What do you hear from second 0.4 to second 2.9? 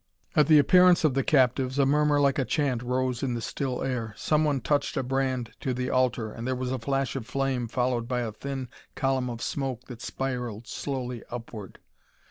the appearance of the captives, a murmur like a chant